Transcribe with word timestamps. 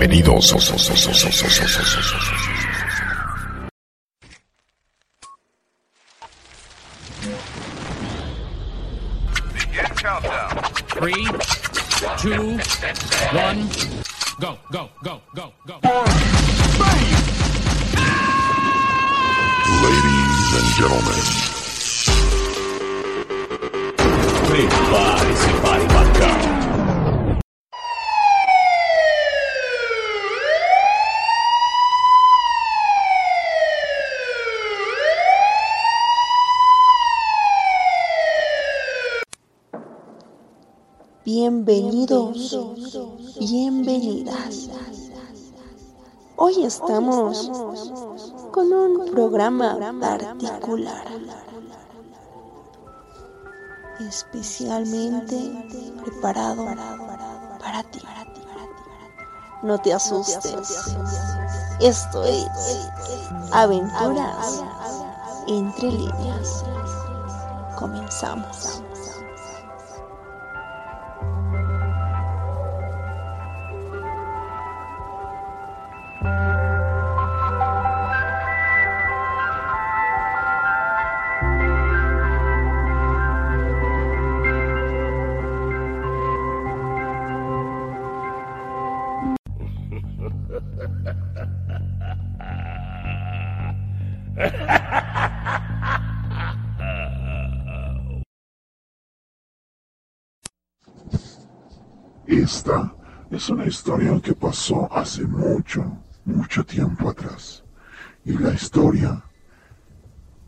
Bienvenidos. 0.00 0.54
Begin 9.52 9.84
countdown. 9.94 10.56
Three, 10.88 11.26
two, 12.16 12.58
one, 13.36 13.68
go, 14.40 14.56
go, 14.72 14.88
go, 15.02 15.20
go, 15.34 15.52
go. 15.66 15.80
Ladies 19.82 20.54
and 20.56 20.68
gentlemen, 20.80 21.20
Prepare-se 24.48 25.50
para 25.62 25.82
embarcar. 25.82 26.59
Bienvenidos, 41.70 42.58
bienvenidas. 43.38 44.70
Hoy 46.34 46.64
estamos 46.64 47.48
con 48.50 48.72
un 48.72 49.08
programa 49.12 49.78
particular, 50.00 51.06
especialmente 54.00 55.38
preparado 56.02 56.66
para 57.60 57.84
ti. 57.84 58.00
No 59.62 59.78
te 59.78 59.94
asustes. 59.94 60.96
Esto 61.78 62.24
es 62.24 62.48
Aventuras 63.52 64.64
entre 65.46 65.92
líneas. 65.92 66.64
Comenzamos. 67.78 68.82
Esta 102.26 102.94
es 103.30 103.50
una 103.50 103.66
historia 103.66 104.18
que 104.22 104.34
pasó 104.34 104.88
hace 104.92 105.24
mucho, 105.24 105.98
mucho 106.24 106.64
tiempo 106.64 107.10
atrás. 107.10 107.62
Y 108.24 108.38
la 108.38 108.54
historia 108.54 109.22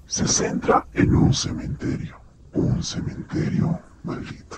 se 0.07 0.27
centra 0.27 0.87
en 0.95 1.15
un 1.15 1.35
cementerio, 1.35 2.19
un 2.55 2.83
cementerio 2.83 3.79
maldito. 4.05 4.57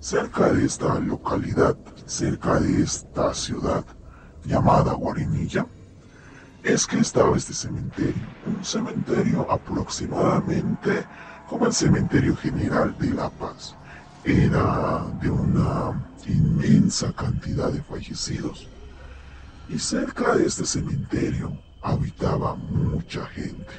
Cerca 0.00 0.52
de 0.52 0.66
esta 0.66 0.98
localidad, 0.98 1.78
cerca 2.04 2.60
de 2.60 2.82
esta 2.82 3.32
ciudad 3.32 3.84
llamada 4.44 4.92
Guarinilla, 4.92 5.66
es 6.62 6.86
que 6.86 6.98
estaba 6.98 7.36
este 7.36 7.52
cementerio, 7.52 8.22
un 8.46 8.64
cementerio 8.64 9.50
aproximadamente 9.50 11.04
como 11.48 11.66
el 11.66 11.72
cementerio 11.72 12.36
general 12.36 12.94
de 12.98 13.10
La 13.12 13.28
Paz. 13.30 13.74
Era 14.24 15.04
de 15.20 15.30
una 15.30 16.00
inmensa 16.26 17.12
cantidad 17.12 17.70
de 17.72 17.82
fallecidos. 17.82 18.68
Y 19.68 19.78
cerca 19.78 20.36
de 20.36 20.46
este 20.46 20.64
cementerio 20.64 21.58
habitaba 21.82 22.54
mucha 22.54 23.26
gente. 23.26 23.72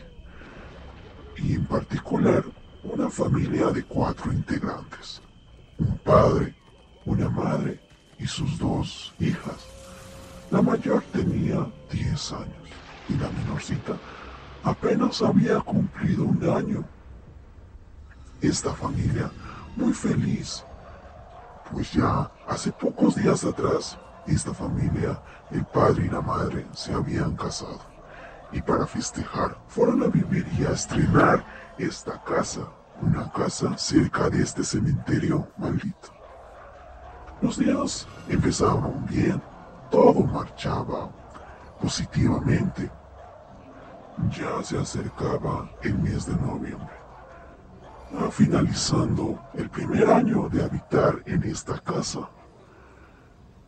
Y 1.38 1.53
en 1.53 1.66
particular 1.66 2.44
una 2.84 3.09
familia 3.09 3.68
de 3.68 3.84
cuatro 3.84 4.34
integrantes. 4.34 5.22
Un 5.78 5.97
padre, 6.00 6.53
una 7.06 7.29
madre 7.29 7.79
y 8.19 8.28
sus 8.28 8.59
dos 8.59 9.13
hijas. 9.19 9.68
La 10.53 10.62
mayor 10.62 11.03
tenía 11.12 11.68
10 11.91 12.31
años 12.34 12.69
y 13.09 13.16
la 13.16 13.28
menorcita 13.31 13.94
apenas 14.64 15.19
había 15.24 15.59
cumplido 15.62 16.25
un 16.25 16.47
año. 16.47 16.86
Esta 18.40 18.72
familia 18.72 19.31
muy 19.75 19.94
feliz, 19.94 20.64
pues 21.72 21.91
ya 21.94 22.30
hace 22.47 22.72
pocos 22.72 23.16
días 23.16 23.44
atrás 23.44 23.97
esta 24.28 24.53
familia, 24.53 25.19
el 25.50 25.66
padre 25.66 26.06
y 26.06 26.09
la 26.09 26.22
madre, 26.22 26.68
se 26.74 26.94
habían 26.94 27.35
casado. 27.35 27.81
Y 28.52 28.62
para 28.62 28.85
festejar 28.85 29.58
fueron 29.68 30.03
a 30.03 30.08
vivir 30.08 30.47
y 30.59 30.66
a 30.66 30.74
estrenar 30.74 31.44
esta 31.80 32.24
casa, 32.24 32.62
una 33.02 33.28
casa 33.31 33.75
cerca 33.75 34.30
de 34.30 34.44
este 34.44 34.64
cementerio 34.64 35.47
maldito. 35.58 36.14
Los 37.41 37.58
días 37.58 38.08
empezaban 38.30 39.03
bien, 39.08 39.41
todo 39.94 40.24
marchaba 40.24 41.12
positivamente. 41.80 42.90
Ya 44.36 44.64
se 44.64 44.80
acercaba 44.80 45.70
el 45.84 46.00
mes 46.00 46.26
de 46.26 46.36
noviembre, 46.36 46.96
Ah, 48.16 48.30
finalizando 48.30 49.40
el 49.56 49.70
primer 49.72 50.08
año 50.08 50.48
de 50.50 50.64
habitar 50.64 51.24
en 51.26 51.44
esta 51.44 51.80
casa. 51.80 52.30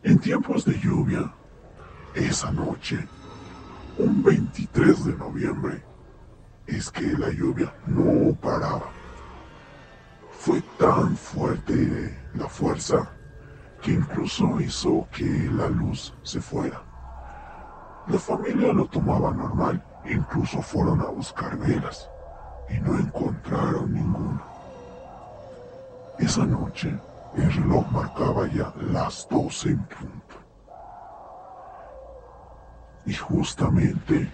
En 0.04 0.20
tiempos 0.20 0.64
de 0.64 0.78
lluvia, 0.78 1.32
esa 2.14 2.52
noche, 2.52 3.08
un 3.98 4.22
23 4.22 5.04
de 5.04 5.16
noviembre, 5.16 5.82
es 6.66 6.90
que 6.92 7.08
la 7.18 7.30
lluvia 7.30 7.74
no 7.88 8.34
paraba. 8.34 8.88
Fue 10.30 10.62
tan 10.78 11.16
fuerte 11.16 12.16
la 12.34 12.48
fuerza 12.48 13.15
que 13.86 13.92
incluso 13.92 14.60
hizo 14.60 15.06
que 15.12 15.48
la 15.52 15.68
luz 15.68 16.12
se 16.24 16.40
fuera. 16.40 16.82
La 18.08 18.18
familia 18.18 18.72
lo 18.72 18.86
tomaba 18.86 19.30
normal, 19.30 19.80
incluso 20.04 20.60
fueron 20.60 21.00
a 21.02 21.04
buscar 21.04 21.56
velas 21.56 22.10
y 22.68 22.80
no 22.80 22.98
encontraron 22.98 23.94
ninguno. 23.94 24.42
Esa 26.18 26.44
noche 26.44 26.98
el 27.36 27.52
reloj 27.52 27.86
marcaba 27.92 28.48
ya 28.48 28.74
las 28.90 29.28
12 29.30 29.68
en 29.68 29.78
punto. 29.78 30.34
Y 33.04 33.14
justamente 33.14 34.28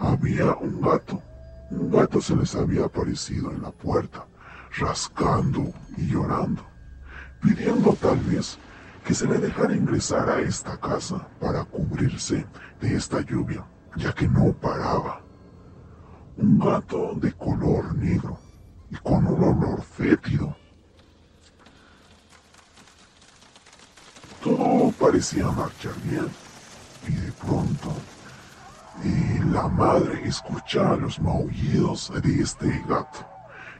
había 0.00 0.56
un 0.56 0.80
gato. 0.80 1.22
Un 1.70 1.88
gato 1.92 2.20
se 2.20 2.34
les 2.34 2.52
había 2.56 2.86
aparecido 2.86 3.52
en 3.52 3.62
la 3.62 3.70
puerta, 3.70 4.26
rascando 4.76 5.72
y 5.96 6.08
llorando, 6.08 6.64
pidiendo 7.42 7.92
tal 8.00 8.18
vez 8.20 8.58
que 9.04 9.14
se 9.14 9.26
le 9.26 9.38
dejara 9.38 9.74
ingresar 9.74 10.30
a 10.30 10.40
esta 10.40 10.78
casa 10.78 11.26
para 11.40 11.64
cubrirse 11.64 12.46
de 12.80 12.94
esta 12.94 13.20
lluvia, 13.20 13.64
ya 13.96 14.12
que 14.12 14.28
no 14.28 14.52
paraba. 14.52 15.20
Un 16.36 16.58
gato 16.58 17.14
de 17.16 17.32
color 17.32 17.94
negro 17.96 18.38
y 18.90 18.96
con 18.96 19.26
un 19.26 19.42
olor 19.42 19.82
fétido. 19.82 20.56
Todo 24.42 24.90
parecía 24.92 25.50
marchar 25.50 25.94
bien 26.04 26.28
y 27.06 27.12
de 27.12 27.32
pronto 27.32 27.92
eh, 29.04 29.40
la 29.50 29.68
madre 29.68 30.26
escucha 30.26 30.96
los 30.96 31.20
maullidos 31.20 32.12
de 32.22 32.42
este 32.42 32.82
gato. 32.88 33.26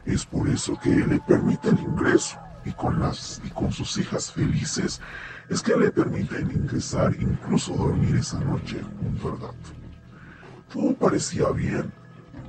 Es 0.05 0.25
por 0.25 0.49
eso 0.49 0.77
que 0.79 0.89
le 0.89 1.19
permite 1.21 1.69
el 1.69 1.79
ingreso 1.79 2.37
y 2.65 2.71
con, 2.71 2.99
las, 2.99 3.41
y 3.43 3.49
con 3.49 3.71
sus 3.71 3.97
hijas 3.97 4.31
felices 4.31 5.01
es 5.49 5.61
que 5.61 5.75
le 5.75 5.91
permiten 5.91 6.51
ingresar 6.51 7.15
incluso 7.19 7.73
dormir 7.73 8.15
esa 8.15 8.39
noche 8.39 8.81
junto 9.01 9.29
al 9.29 9.37
gato. 9.37 9.69
Todo 10.71 10.93
parecía 10.95 11.49
bien, 11.49 11.91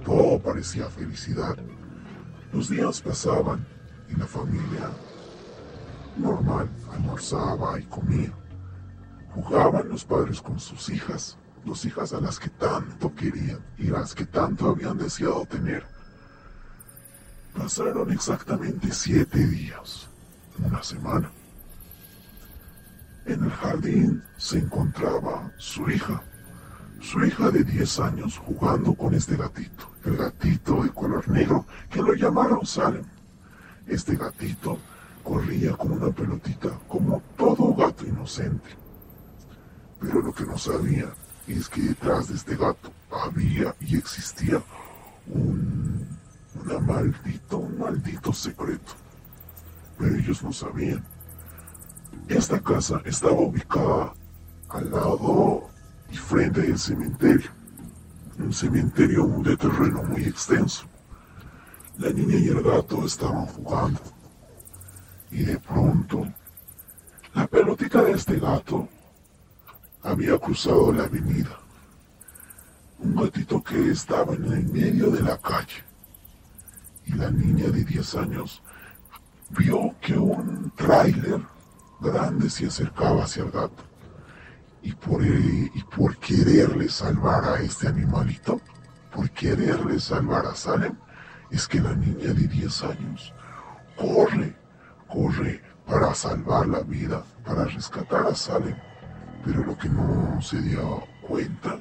todo 0.04 0.38
parecía 0.38 0.86
felicidad. 0.86 1.56
Los 2.52 2.68
días 2.68 3.00
pasaban 3.00 3.66
y 4.08 4.16
la 4.16 4.26
familia 4.26 4.90
normal 6.16 6.68
almorzaba 6.92 7.78
y 7.78 7.84
comía. 7.84 8.32
Jugaban 9.34 9.88
los 9.88 10.04
padres 10.04 10.40
con 10.40 10.60
sus 10.60 10.88
hijas, 10.88 11.36
dos 11.64 11.84
hijas 11.84 12.12
a 12.12 12.20
las 12.20 12.38
que 12.38 12.50
tanto 12.50 13.12
querían 13.14 13.58
y 13.78 13.88
las 13.88 14.14
que 14.14 14.24
tanto 14.24 14.68
habían 14.68 14.96
deseado 14.96 15.44
tener. 15.46 15.93
Pasaron 17.56 18.10
exactamente 18.10 18.88
siete 18.92 19.46
días, 19.46 20.08
una 20.58 20.82
semana. 20.82 21.30
En 23.26 23.44
el 23.44 23.50
jardín 23.50 24.22
se 24.36 24.58
encontraba 24.58 25.50
su 25.56 25.88
hija, 25.88 26.20
su 27.00 27.24
hija 27.24 27.50
de 27.50 27.62
10 27.62 28.00
años 28.00 28.38
jugando 28.38 28.92
con 28.94 29.14
este 29.14 29.36
gatito, 29.36 29.88
el 30.04 30.16
gatito 30.16 30.82
de 30.82 30.90
color 30.90 31.28
negro 31.28 31.64
que 31.90 32.02
lo 32.02 32.12
llamaron 32.14 32.66
Salem. 32.66 33.04
Este 33.86 34.16
gatito 34.16 34.78
corría 35.22 35.72
como 35.76 35.94
una 35.94 36.10
pelotita, 36.10 36.70
como 36.88 37.22
todo 37.36 37.72
gato 37.74 38.04
inocente. 38.04 38.70
Pero 40.00 40.20
lo 40.20 40.32
que 40.32 40.44
no 40.44 40.58
sabía 40.58 41.14
es 41.46 41.68
que 41.68 41.82
detrás 41.82 42.28
de 42.28 42.34
este 42.34 42.56
gato 42.56 42.92
había 43.10 43.74
y 43.80 43.96
existía 43.96 44.62
un, 45.28 45.93
una 46.64 46.78
maldito, 46.80 47.58
un 47.58 47.78
maldito 47.78 48.32
secreto. 48.32 48.92
Pero 49.98 50.16
ellos 50.16 50.42
no 50.42 50.52
sabían. 50.52 51.04
Esta 52.28 52.60
casa 52.60 53.00
estaba 53.04 53.32
ubicada 53.32 54.14
al 54.70 54.90
lado 54.90 55.68
y 56.10 56.16
frente 56.16 56.62
del 56.62 56.78
cementerio. 56.78 57.50
Un 58.38 58.52
cementerio 58.52 59.26
de 59.42 59.56
terreno 59.56 60.02
muy 60.02 60.24
extenso. 60.24 60.84
La 61.98 62.10
niña 62.10 62.36
y 62.36 62.48
el 62.48 62.62
gato 62.62 63.04
estaban 63.04 63.46
jugando. 63.46 64.00
Y 65.30 65.44
de 65.44 65.58
pronto, 65.58 66.26
la 67.34 67.46
pelotita 67.46 68.02
de 68.02 68.12
este 68.12 68.38
gato 68.38 68.88
había 70.02 70.38
cruzado 70.38 70.92
la 70.92 71.04
avenida. 71.04 71.58
Un 72.98 73.14
gatito 73.16 73.62
que 73.62 73.90
estaba 73.90 74.34
en 74.34 74.44
el 74.44 74.64
medio 74.66 75.10
de 75.10 75.22
la 75.22 75.38
calle. 75.38 75.93
Y 77.06 77.12
la 77.12 77.30
niña 77.30 77.68
de 77.68 77.84
10 77.84 78.14
años 78.16 78.62
vio 79.50 79.94
que 80.00 80.16
un 80.16 80.72
tráiler 80.74 81.40
grande 82.00 82.50
se 82.50 82.66
acercaba 82.66 83.24
hacia 83.24 83.44
el 83.44 83.50
gato. 83.50 83.82
Y 84.82 84.92
por, 84.92 85.24
y 85.24 85.84
por 85.96 86.16
quererle 86.18 86.88
salvar 86.88 87.44
a 87.44 87.60
este 87.60 87.88
animalito, 87.88 88.60
por 89.14 89.30
quererle 89.30 89.98
salvar 89.98 90.46
a 90.46 90.54
Salem, 90.54 90.94
es 91.50 91.66
que 91.68 91.80
la 91.80 91.94
niña 91.94 92.34
de 92.34 92.48
10 92.48 92.82
años 92.82 93.32
corre, 93.96 94.54
corre 95.08 95.62
para 95.86 96.14
salvar 96.14 96.66
la 96.66 96.80
vida, 96.80 97.24
para 97.44 97.64
rescatar 97.64 98.26
a 98.26 98.34
Salem. 98.34 98.76
Pero 99.44 99.64
lo 99.64 99.76
que 99.76 99.88
no 99.88 100.40
se 100.40 100.60
dio 100.60 101.04
cuenta 101.26 101.80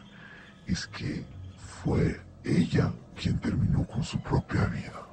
es 0.67 0.87
que 0.87 1.25
fue 1.83 2.21
ella 2.43 2.91
quien 3.19 3.39
terminó 3.39 3.85
con 3.87 4.03
su 4.03 4.21
propia 4.21 4.65
vida. 4.65 5.07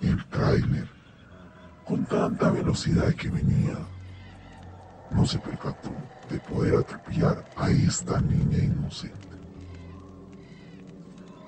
El 0.00 0.24
tráiler, 0.26 0.88
con 1.84 2.04
tanta 2.04 2.50
velocidad 2.50 3.14
que 3.14 3.28
venía, 3.28 3.78
no 5.10 5.24
se 5.24 5.38
percató 5.38 5.90
de 6.28 6.38
poder 6.40 6.76
atropellar 6.76 7.44
a 7.56 7.70
esta 7.70 8.20
niña 8.20 8.58
inocente. 8.58 9.16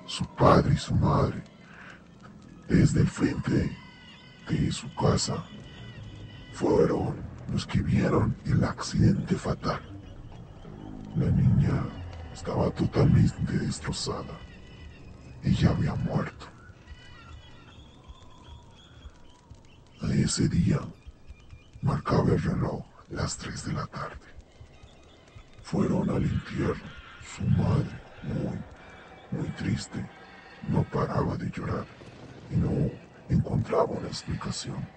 Su 0.05 0.25
padre 0.35 0.73
y 0.73 0.77
su 0.77 0.95
madre, 0.95 1.43
desde 2.67 3.01
el 3.01 3.07
frente 3.07 3.77
de 4.47 4.71
su 4.71 4.93
casa, 4.95 5.43
fueron 6.53 7.15
los 7.51 7.65
que 7.65 7.81
vieron 7.81 8.35
el 8.45 8.63
accidente 8.63 9.35
fatal. 9.35 9.81
La 11.15 11.29
niña 11.29 11.83
estaba 12.33 12.69
totalmente 12.71 13.53
destrozada. 13.59 14.37
Ella 15.43 15.69
había 15.71 15.95
muerto. 15.95 16.47
A 20.01 20.07
ese 20.29 20.47
día 20.47 20.79
marcaba 21.81 22.29
el 22.29 22.39
reloj 22.43 22.85
las 23.09 23.35
3 23.37 23.65
de 23.65 23.73
la 23.73 23.87
tarde. 23.87 24.27
Fueron 25.63 26.07
al 26.07 26.23
entierro. 26.23 26.85
Su 27.35 27.43
madre, 27.45 27.89
muy, 28.21 28.59
muy 29.31 29.49
triste, 29.55 30.07
no 30.67 30.83
paraba 30.83 31.35
de 31.35 31.49
llorar 31.49 31.83
y 32.51 32.57
no 32.57 32.91
encontraba 33.27 33.85
una 33.85 34.07
explicación 34.07 34.87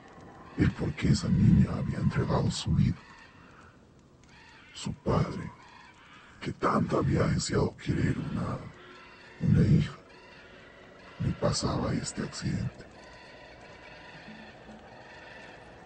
el 0.58 0.70
por 0.72 0.92
qué 0.96 1.08
esa 1.08 1.28
niña 1.28 1.70
había 1.78 1.98
entregado 1.98 2.50
su 2.50 2.70
vida. 2.72 3.00
Su 4.74 4.92
padre, 4.92 5.50
que 6.42 6.52
tanto 6.52 6.98
había 6.98 7.22
deseado 7.22 7.74
querer 7.78 8.16
una, 8.18 8.58
una 9.40 9.66
hija, 9.66 9.96
le 11.20 11.32
pasaba 11.32 11.94
este 11.94 12.20
accidente. 12.20 12.91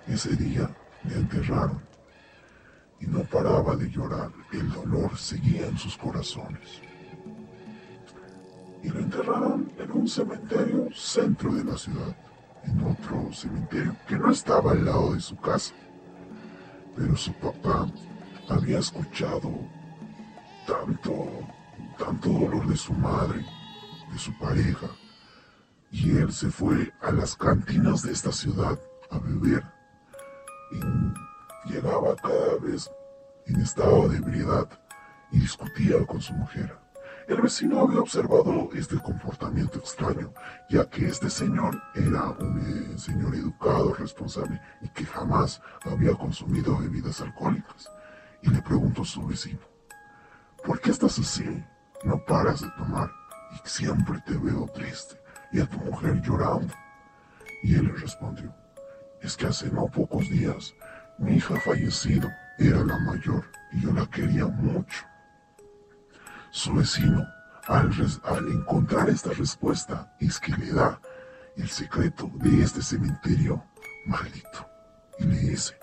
Ese 0.07 0.37
día 0.37 0.71
le 1.05 1.17
enterraron 1.17 1.81
y 3.01 3.07
no 3.07 3.25
paraba 3.25 3.75
de 3.77 3.91
llorar. 3.91 4.31
El 4.53 4.71
dolor 4.73 5.17
seguía 5.19 5.67
en 5.67 5.77
sus 5.77 5.97
corazones. 5.97 6.81
Y 8.83 8.89
lo 8.89 9.01
enterraron 9.01 9.73
en 9.79 9.91
un 9.91 10.09
cementerio 10.09 10.89
centro 10.95 11.53
de 11.53 11.65
la 11.65 11.77
ciudad, 11.77 12.17
en 12.65 12.85
otro 12.85 13.33
cementerio 13.33 13.97
que 14.07 14.17
no 14.17 14.31
estaba 14.31 14.73
al 14.73 14.85
lado 14.85 15.15
de 15.15 15.21
su 15.21 15.37
casa. 15.37 15.75
Pero 16.97 17.17
su 17.17 17.33
papá 17.35 17.89
había 18.49 18.79
escuchado 18.79 19.53
tanto, 20.67 21.29
tanto 21.99 22.29
dolor 22.29 22.67
de 22.69 22.77
su 22.77 22.93
madre, 22.93 23.45
de 24.13 24.19
su 24.19 24.33
pareja, 24.39 24.87
y 25.91 26.11
él 26.17 26.33
se 26.33 26.51
fue 26.51 26.93
a 27.03 27.11
las 27.11 27.35
cantinas 27.37 28.03
de 28.03 28.13
esta 28.13 28.31
ciudad 28.31 28.79
a 29.11 29.19
beber. 29.19 29.76
Y 30.73 31.71
llegaba 31.73 32.17
cada 32.17 32.57
vez 32.61 32.91
en 33.47 33.61
estado 33.61 34.09
de 34.09 34.19
ebriedad 34.19 34.69
y 35.31 35.41
discutía 35.41 36.05
con 36.07 36.21
su 36.21 36.33
mujer. 36.35 36.77
El 37.29 37.41
vecino 37.41 37.81
había 37.81 37.99
observado 37.99 38.69
este 38.75 38.99
comportamiento 38.99 39.81
extraño, 39.81 40.33
ya 40.71 40.89
que 40.89 41.07
este 41.07 41.29
señor 41.29 41.83
era 41.97 42.31
un 42.31 42.95
eh, 42.95 42.99
señor 42.99 43.35
educado, 43.35 43.95
responsable 43.95 44.61
y 44.81 44.89
que 44.91 45.05
jamás 45.05 45.61
había 45.83 46.15
consumido 46.15 46.79
bebidas 46.79 47.21
alcohólicas. 47.21 47.91
Y 48.43 48.51
le 48.51 48.63
preguntó 48.63 49.03
a 49.03 49.07
su 49.07 49.27
vecino, 49.27 49.59
¿por 50.65 50.81
qué 50.81 50.91
estás 50.91 51.19
así? 51.19 51.65
No 52.05 52.25
paras 52.25 52.61
de 52.61 52.71
tomar 52.79 53.11
y 53.53 53.69
siempre 53.69 54.23
te 54.25 54.37
veo 54.37 54.67
triste 54.73 55.21
y 55.51 55.61
a 55.61 55.67
tu 55.67 55.79
mujer 55.79 56.23
llorando. 56.23 56.73
Y 57.65 57.75
él 57.75 57.87
le 57.87 57.93
respondió, 57.95 58.55
es 59.27 59.37
que 59.37 59.47
hace 59.47 59.69
no 59.71 59.87
pocos 59.89 60.29
días 60.31 60.73
mi 61.19 61.37
hija 61.37 61.59
fallecido, 61.61 62.31
era 62.59 62.85
la 62.85 62.99
mayor 63.01 63.45
y 63.73 63.81
yo 63.81 63.93
la 63.93 64.07
quería 64.07 64.47
mucho. 64.47 65.05
Su 66.51 66.75
vecino, 66.75 67.27
al, 67.67 67.91
al 68.23 68.49
encontrar 68.49 69.09
esta 69.09 69.31
respuesta, 69.31 70.15
es 70.21 70.39
que 70.39 70.53
le 70.53 70.73
da 70.73 71.01
el 71.57 71.69
secreto 71.69 72.31
de 72.35 72.63
este 72.63 72.81
cementerio 72.83 73.65
maldito 74.07 74.69
y 75.19 75.25
le 75.25 75.39
dice, 75.39 75.77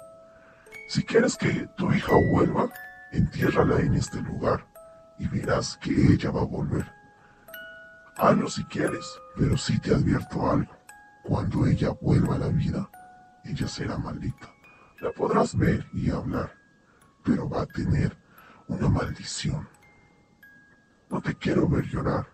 si 0.88 1.04
quieres 1.04 1.36
que 1.36 1.68
tu 1.76 1.92
hija 1.92 2.14
vuelva, 2.32 2.70
entiérrala 3.12 3.80
en 3.80 3.96
este 3.96 4.22
lugar 4.22 4.66
y 5.20 5.28
verás 5.28 5.78
que 5.82 5.92
ella 5.92 6.32
va 6.32 6.42
a 6.42 6.46
volver. 6.46 6.90
Hazlo 8.16 8.48
si 8.48 8.64
quieres, 8.66 9.06
pero 9.36 9.58
sí 9.58 9.80
te 9.80 9.94
advierto 9.94 10.50
algo. 10.50 10.72
Cuando 11.24 11.66
ella 11.66 11.90
vuelva 12.02 12.36
a 12.36 12.40
la 12.40 12.48
vida, 12.50 12.88
ella 13.44 13.68
será 13.68 13.98
maldita. 13.98 14.54
La 15.02 15.12
podrás 15.12 15.56
ver 15.56 15.88
y 15.94 16.10
hablar, 16.10 16.54
pero 17.24 17.50
va 17.50 17.64
a 17.64 17.66
tener 17.66 18.18
una 18.68 18.90
maldición. 18.90 19.68
No 21.10 21.22
te 21.22 21.36
quiero 21.36 21.68
ver 21.68 21.86
llorar, 21.86 22.28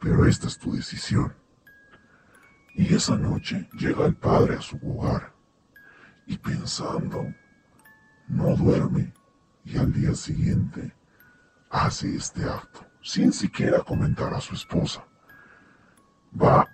pero 0.00 0.26
esta 0.26 0.48
es 0.48 0.58
tu 0.58 0.72
decisión. 0.72 1.34
Y 2.74 2.94
esa 2.94 3.16
noche 3.16 3.68
llega 3.72 4.06
el 4.06 4.14
padre 4.14 4.56
a 4.56 4.60
su 4.60 4.76
hogar 4.76 5.32
y 6.26 6.36
pensando, 6.38 7.26
no 8.28 8.54
duerme 8.56 9.12
y 9.64 9.78
al 9.78 9.92
día 9.92 10.14
siguiente 10.14 10.94
hace 11.70 12.14
este 12.14 12.44
acto 12.44 12.88
sin 13.02 13.32
siquiera 13.32 13.82
comentar 13.82 14.34
a 14.34 14.40
su 14.40 14.54
esposa. 14.54 15.04
Va 16.40 16.68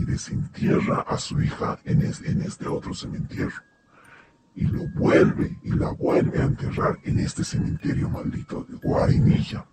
y 0.00 0.04
desentierra 0.04 1.02
a 1.02 1.18
su 1.18 1.40
hija 1.40 1.78
en, 1.84 2.02
en 2.02 2.42
este 2.42 2.66
otro 2.66 2.94
cementerio 2.94 3.52
y 4.54 4.64
lo 4.64 4.86
vuelve 4.88 5.58
y 5.62 5.70
la 5.70 5.90
vuelve 5.90 6.40
a 6.40 6.44
enterrar 6.44 6.98
en 7.04 7.18
este 7.20 7.44
cementerio 7.44 8.08
maldito 8.08 8.64
de 8.64 8.76
Guarinilla. 8.76 9.64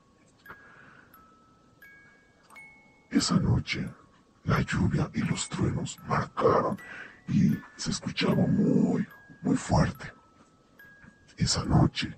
Esa 3.09 3.39
noche 3.39 3.89
la 4.43 4.61
lluvia 4.61 5.09
y 5.13 5.21
los 5.21 5.49
truenos 5.49 5.97
marcaron 6.07 6.77
y 7.27 7.57
se 7.75 7.91
escuchaba 7.91 8.45
muy, 8.47 9.05
muy 9.41 9.55
fuerte. 9.55 10.11
Esa 11.37 11.63
noche 11.65 12.17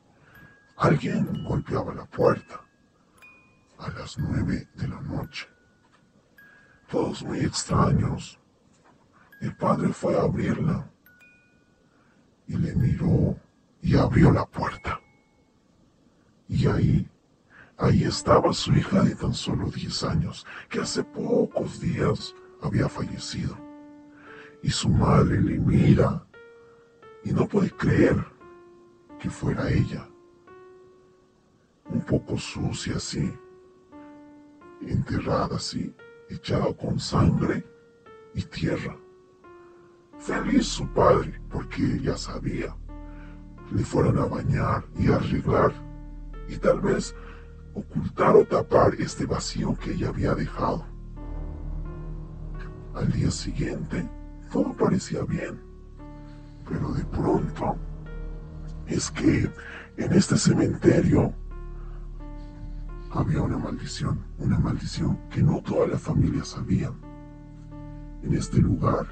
alguien 0.78 1.44
golpeaba 1.44 1.94
la 1.94 2.06
puerta 2.06 2.62
a 3.80 3.90
las 3.90 4.18
nueve 4.18 4.68
de 4.76 4.88
la 4.88 5.00
noche. 5.02 5.48
Todos 6.90 7.24
muy 7.24 7.40
extraños. 7.42 8.40
El 9.42 9.56
padre 9.56 9.90
fue 9.90 10.18
a 10.18 10.24
abrirla 10.24 10.90
y 12.48 12.58
le 12.58 12.74
miró 12.76 13.38
y 13.82 13.96
abrió 13.96 14.32
la 14.32 14.46
puerta. 14.46 15.00
Y 16.48 16.66
ahí, 16.66 17.08
ahí 17.78 18.04
estaba 18.04 18.52
su 18.54 18.74
hija 18.74 19.04
de 19.04 19.14
tan 19.16 19.36
solo 19.36 19.70
10 19.70 20.04
años, 20.04 20.48
que 20.68 20.80
hace 20.80 21.04
pocos 21.04 21.80
días 21.80 22.34
había 22.64 22.90
fallecido. 22.90 23.56
Y 24.64 24.72
su 24.72 24.90
madre 24.90 25.40
le 25.42 25.60
mira 25.60 26.26
y 27.24 27.32
no 27.32 27.48
puede 27.48 27.70
creer 27.70 28.26
que 29.20 29.30
fuera 29.30 29.70
ella. 29.70 30.10
Un 31.86 32.02
poco 32.02 32.38
sucia 32.38 32.96
así, 32.96 33.32
enterrada 34.82 35.56
así, 35.56 35.94
echada 36.30 36.74
con 36.74 37.00
sangre 37.00 37.66
y 38.34 38.44
tierra. 38.44 38.96
Feliz 40.20 40.68
su 40.68 40.88
padre, 40.94 41.42
porque 41.50 42.00
ya 42.02 42.16
sabía. 42.18 42.76
Le 43.72 43.84
fueron 43.84 44.18
a 44.20 44.26
bañar 44.26 44.86
y 44.98 45.12
arreglar 45.12 45.74
y 46.48 46.58
tal 46.58 46.82
vez 46.82 47.16
ocultar 47.74 48.36
o 48.36 48.46
tapar 48.46 48.96
este 48.96 49.26
vacío 49.26 49.78
que 49.78 49.92
ella 49.92 50.10
había 50.10 50.34
dejado. 50.36 50.86
Al 52.96 53.12
día 53.12 53.32
siguiente, 53.32 54.10
todo 54.52 54.74
parecía 54.74 55.24
bien, 55.24 55.62
pero 56.68 56.92
de 56.92 57.06
pronto 57.06 57.78
es 58.88 59.12
que 59.12 59.50
en 59.98 60.14
este 60.14 60.38
cementerio 60.38 61.34
había 63.12 63.42
una 63.42 63.58
maldición, 63.58 64.20
una 64.38 64.60
maldición 64.60 65.20
que 65.30 65.42
no 65.42 65.62
toda 65.62 65.88
la 65.88 65.98
familia 65.98 66.44
sabía. 66.44 66.92
En 68.22 68.34
este 68.34 68.60
lugar, 68.60 69.08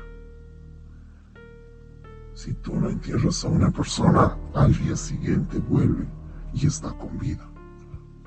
si 2.33 2.53
tú 2.53 2.75
no 2.75 2.89
entierras 2.89 3.43
a 3.45 3.47
una 3.47 3.71
persona, 3.71 4.37
al 4.53 4.73
día 4.73 4.95
siguiente 4.95 5.57
vuelve 5.57 6.07
y 6.53 6.67
está 6.67 6.91
con 6.93 7.17
vida. 7.17 7.49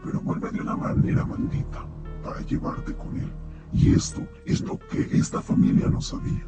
Pero 0.05 0.21
vuelve 0.21 0.51
de 0.51 0.61
una 0.61 0.77
manera 0.77 1.25
maldita 1.25 1.87
para 2.25 2.41
llevarte 2.41 2.95
con 2.95 3.17
él. 3.17 3.33
Y 3.73 3.95
esto 3.95 4.27
es 4.47 4.63
lo 4.63 4.79
que 4.79 5.03
esta 5.13 5.41
familia 5.41 5.89
no 5.89 6.01
sabía. 6.01 6.45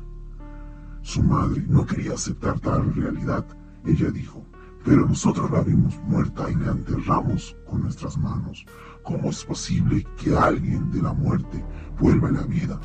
Su 1.02 1.22
madre 1.22 1.64
no 1.68 1.86
quería 1.86 2.14
aceptar 2.14 2.58
tal 2.58 2.92
realidad. 2.94 3.46
Ella 3.84 4.10
dijo, 4.10 4.44
pero 4.84 5.06
nosotros 5.06 5.50
la 5.50 5.62
vimos 5.62 5.98
muerta 6.06 6.50
y 6.50 6.54
la 6.56 6.72
enterramos 6.72 7.56
con 7.66 7.82
nuestras 7.82 8.16
manos. 8.18 8.64
¿Cómo 9.02 9.30
es 9.30 9.44
posible 9.44 10.06
que 10.16 10.36
alguien 10.36 10.90
de 10.90 11.02
la 11.02 11.12
muerte 11.12 11.64
vuelva 11.98 12.28
a 12.28 12.32
la 12.32 12.42
vida? 12.42 12.80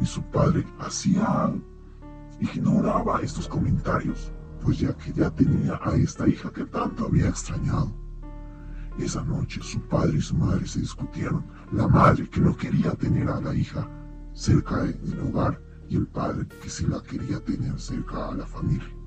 Y 0.00 0.06
su 0.06 0.22
padre 0.22 0.64
hacía, 0.78 1.52
ignoraba 2.40 3.20
estos 3.20 3.48
comentarios, 3.48 4.32
pues 4.62 4.78
ya 4.78 4.96
que 4.96 5.12
ya 5.12 5.30
tenía 5.30 5.80
a 5.82 5.94
esta 5.94 6.28
hija 6.28 6.50
que 6.52 6.64
tanto 6.64 7.06
había 7.06 7.28
extrañado. 7.28 7.92
Esa 8.98 9.22
noche 9.22 9.60
su 9.62 9.80
padre 9.82 10.18
y 10.18 10.20
su 10.20 10.36
madre 10.36 10.66
se 10.66 10.80
discutieron. 10.80 11.44
La 11.72 11.86
madre 11.86 12.28
que 12.28 12.40
no 12.40 12.56
quería 12.56 12.92
tener 12.92 13.28
a 13.28 13.40
la 13.40 13.54
hija 13.54 13.88
cerca 14.32 14.82
del 14.82 15.20
hogar 15.20 15.60
y 15.88 15.96
el 15.96 16.06
padre 16.06 16.46
que 16.60 16.68
sí 16.68 16.86
la 16.86 17.00
quería 17.02 17.38
tener 17.40 17.78
cerca 17.80 18.28
a 18.28 18.34
la 18.34 18.46
familia. 18.46 18.97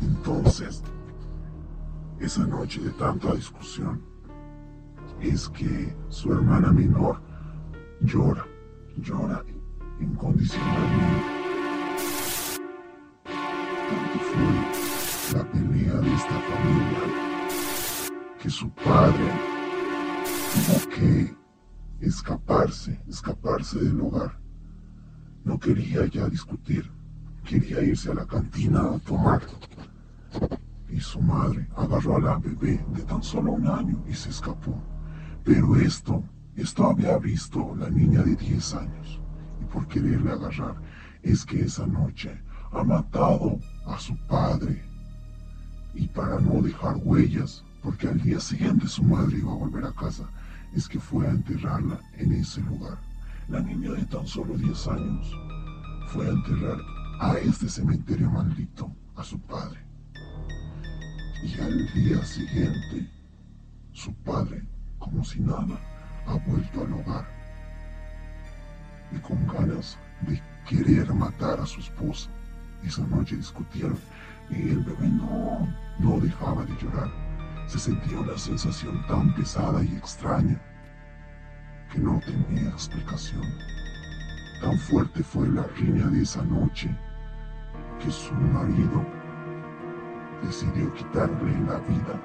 Entonces, 0.00 0.82
esa 2.20 2.46
noche 2.46 2.80
de 2.80 2.90
tanta 2.90 3.34
discusión, 3.34 4.02
es 5.20 5.48
que 5.48 5.94
su 6.08 6.32
hermana 6.32 6.72
menor 6.72 7.20
llora, 8.00 8.46
llora 8.98 9.44
incondicionalmente. 10.00 11.38
Tanto 13.88 14.18
fue 14.30 15.38
la 15.38 15.44
pelea 15.50 15.94
de 15.94 16.14
esta 16.14 16.40
familia 16.40 17.28
que 18.40 18.50
su 18.50 18.70
padre 18.70 19.32
tuvo 20.54 20.88
que 20.90 21.34
escaparse, 22.00 23.00
escaparse 23.08 23.80
del 23.80 24.00
hogar. 24.00 24.38
No 25.44 25.58
quería 25.58 26.06
ya 26.06 26.28
discutir, 26.28 26.90
quería 27.44 27.82
irse 27.82 28.10
a 28.12 28.14
la 28.14 28.26
cantina 28.26 28.80
a 28.80 28.98
tomar 29.00 29.40
y 30.90 31.00
su 31.00 31.20
madre 31.20 31.68
agarró 31.76 32.16
a 32.16 32.20
la 32.20 32.38
bebé 32.38 32.84
de 32.94 33.02
tan 33.02 33.22
solo 33.22 33.52
un 33.52 33.66
año 33.66 34.02
y 34.08 34.14
se 34.14 34.30
escapó. 34.30 34.74
Pero 35.44 35.76
esto, 35.76 36.24
esto 36.56 36.86
había 36.86 37.18
visto 37.18 37.74
la 37.76 37.88
niña 37.90 38.22
de 38.22 38.34
10 38.34 38.74
años. 38.74 39.20
Y 39.60 39.64
por 39.66 39.86
quererle 39.86 40.32
agarrar, 40.32 40.76
es 41.22 41.44
que 41.44 41.60
esa 41.60 41.86
noche 41.86 42.40
ha 42.72 42.82
matado 42.82 43.58
a 43.86 43.98
su 43.98 44.16
padre. 44.26 44.82
Y 45.94 46.08
para 46.08 46.38
no 46.40 46.62
dejar 46.62 46.96
huellas, 47.02 47.64
porque 47.82 48.08
al 48.08 48.20
día 48.20 48.40
siguiente 48.40 48.88
su 48.88 49.02
madre 49.02 49.38
iba 49.38 49.52
a 49.52 49.56
volver 49.56 49.84
a 49.84 49.92
casa, 49.92 50.28
es 50.74 50.88
que 50.88 51.00
fue 51.00 51.26
a 51.26 51.30
enterrarla 51.30 51.98
en 52.14 52.32
ese 52.32 52.60
lugar. 52.62 52.98
La 53.48 53.60
niña 53.60 53.92
de 53.92 54.04
tan 54.04 54.26
solo 54.26 54.56
10 54.56 54.88
años 54.88 55.34
fue 56.08 56.26
a 56.26 56.30
enterrar 56.30 56.78
a 57.20 57.38
este 57.38 57.68
cementerio 57.68 58.30
maldito 58.30 58.92
a 59.16 59.24
su 59.24 59.38
padre. 59.40 59.87
Y 61.42 61.60
al 61.60 61.92
día 61.94 62.24
siguiente, 62.24 63.08
su 63.92 64.12
padre, 64.14 64.62
como 64.98 65.24
si 65.24 65.40
nada, 65.40 65.78
ha 66.26 66.34
vuelto 66.34 66.82
al 66.82 66.92
hogar. 66.92 67.26
Y 69.12 69.18
con 69.18 69.46
ganas 69.46 69.98
de 70.22 70.42
querer 70.68 71.12
matar 71.14 71.60
a 71.60 71.66
su 71.66 71.80
esposa. 71.80 72.30
Esa 72.84 73.06
noche 73.06 73.36
discutieron 73.36 73.98
y 74.50 74.70
el 74.70 74.80
bebé 74.80 75.08
no, 75.08 75.72
no 75.98 76.20
dejaba 76.20 76.64
de 76.64 76.74
llorar. 76.82 77.10
Se 77.66 77.78
sentía 77.78 78.20
una 78.20 78.36
sensación 78.36 79.06
tan 79.06 79.34
pesada 79.34 79.82
y 79.82 79.94
extraña 79.96 80.60
que 81.92 81.98
no 81.98 82.20
tenía 82.20 82.68
explicación. 82.70 83.44
Tan 84.60 84.76
fuerte 84.78 85.22
fue 85.22 85.48
la 85.48 85.62
riña 85.76 86.06
de 86.08 86.22
esa 86.22 86.42
noche 86.42 86.90
que 88.00 88.10
su 88.10 88.34
marido 88.34 89.17
decidió 90.42 90.92
quitarle 90.94 91.52
la 91.66 91.78
vida 91.80 92.20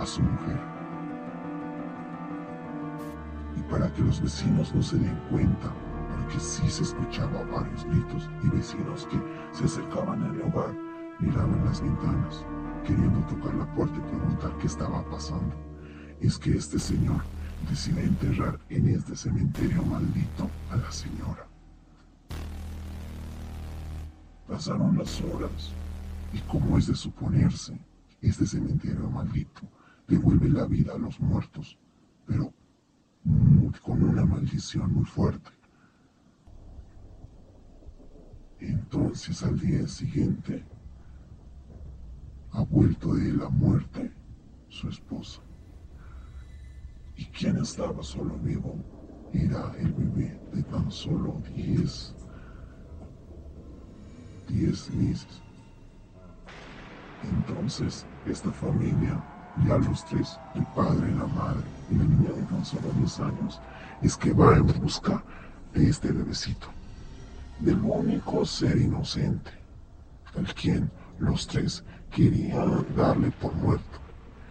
a 0.00 0.06
su 0.06 0.22
mujer. 0.22 0.60
Y 3.56 3.60
para 3.70 3.92
que 3.92 4.02
los 4.02 4.20
vecinos 4.20 4.74
no 4.74 4.82
se 4.82 4.98
den 4.98 5.18
cuenta, 5.30 5.72
porque 6.10 6.40
sí 6.40 6.68
se 6.68 6.82
escuchaba 6.82 7.44
varios 7.52 7.84
gritos 7.84 8.28
y 8.42 8.48
vecinos 8.48 9.06
que 9.10 9.18
se 9.52 9.64
acercaban 9.64 10.22
al 10.22 10.40
hogar, 10.42 10.74
miraban 11.20 11.64
las 11.64 11.80
ventanas, 11.80 12.44
queriendo 12.84 13.20
tocar 13.26 13.54
la 13.54 13.66
puerta 13.74 13.96
y 13.96 14.10
preguntar 14.10 14.52
qué 14.58 14.66
estaba 14.66 15.02
pasando. 15.10 15.54
Es 16.20 16.38
que 16.38 16.56
este 16.56 16.78
señor 16.78 17.22
decide 17.70 18.04
enterrar 18.04 18.58
en 18.70 18.88
este 18.88 19.16
cementerio 19.16 19.82
maldito 19.82 20.48
a 20.70 20.76
la 20.76 20.90
señora. 20.90 21.46
Pasaron 24.48 24.96
las 24.96 25.20
horas 25.22 25.72
y 26.36 26.40
como 26.40 26.76
es 26.76 26.86
de 26.88 26.94
suponerse, 26.94 27.78
este 28.20 28.44
cementerio 28.46 29.08
maldito 29.08 29.62
devuelve 30.06 30.50
la 30.50 30.66
vida 30.66 30.92
a 30.92 30.98
los 30.98 31.18
muertos, 31.18 31.78
pero 32.26 32.52
con 33.82 34.02
una 34.02 34.24
maldición 34.26 34.92
muy 34.92 35.06
fuerte. 35.06 35.50
Entonces 38.60 39.42
al 39.42 39.58
día 39.58 39.88
siguiente 39.88 40.62
ha 42.52 42.62
vuelto 42.64 43.14
de 43.14 43.32
la 43.32 43.48
muerte 43.48 44.12
su 44.68 44.88
esposa. 44.88 45.40
Y 47.16 47.24
quien 47.26 47.56
estaba 47.56 48.02
solo 48.02 48.36
vivo 48.40 48.76
era 49.32 49.74
el 49.78 49.90
bebé 49.92 50.38
de 50.52 50.62
tan 50.64 50.90
solo 50.90 51.40
10 51.54 52.14
10 54.48 54.90
meses. 54.94 55.45
Entonces, 57.22 58.06
esta 58.26 58.50
familia, 58.52 59.20
ya 59.66 59.78
los 59.78 60.04
tres, 60.04 60.38
el 60.54 60.64
padre, 60.74 61.10
la 61.12 61.26
madre 61.26 61.62
y 61.90 61.94
la 61.94 62.04
niña 62.04 62.30
de 62.30 62.42
tan 62.42 62.64
solo 62.64 62.90
10 62.98 63.20
años, 63.20 63.60
es 64.02 64.16
que 64.16 64.32
va 64.32 64.56
en 64.56 64.66
busca 64.66 65.22
de 65.72 65.88
este 65.88 66.12
bebecito, 66.12 66.68
del 67.60 67.80
único 67.80 68.44
ser 68.44 68.76
inocente, 68.76 69.50
al 70.36 70.52
quien 70.54 70.90
los 71.18 71.46
tres 71.46 71.82
querían 72.10 72.86
darle 72.94 73.30
por 73.30 73.54
muerto 73.54 73.98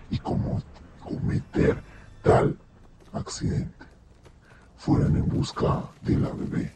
y 0.10 0.18
como 0.18 0.62
cometer 1.00 1.82
tal 2.24 2.58
accidente. 3.14 3.86
Fueran 4.78 5.16
en 5.16 5.28
busca 5.28 5.84
de 6.02 6.18
la 6.18 6.30
bebé. 6.30 6.72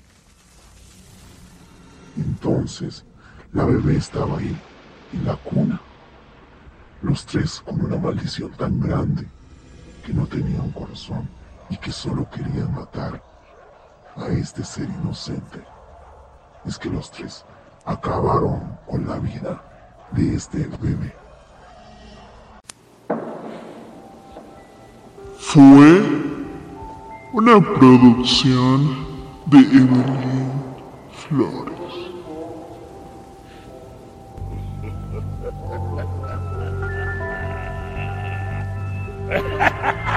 Entonces, 2.18 3.06
la 3.54 3.66
bebé 3.66 3.98
estaba 3.98 4.38
ahí, 4.38 4.58
en 5.14 5.26
la 5.26 5.36
cuna. 5.36 5.80
Los 7.02 7.26
tres 7.26 7.62
con 7.66 7.82
una 7.82 7.98
maldición 7.98 8.52
tan 8.52 8.80
grande 8.80 9.28
que 10.06 10.14
no 10.14 10.26
tenía 10.26 10.62
un 10.62 10.72
corazón 10.72 11.28
y 11.70 11.78
que 11.78 11.92
solo 11.92 12.30
querían 12.30 12.74
matar 12.74 13.22
a 14.16 14.28
este 14.28 14.64
ser 14.64 14.88
inocente. 15.02 15.62
Es 16.66 16.78
que 16.78 16.90
los 16.90 17.10
tres 17.12 17.46
acabaron 17.86 18.78
con 18.88 19.08
la 19.08 19.18
vida 19.20 19.64
de 20.12 20.36
este 20.36 20.68
bebé. 20.82 21.14
fue 25.52 26.04
una 27.34 27.60
producción 27.60 29.08
de 29.48 29.58
Evelyn 29.58 30.52
Flores. 31.12 32.09
Ha 39.30 39.38
ha 39.60 39.70
ha! 39.84 40.09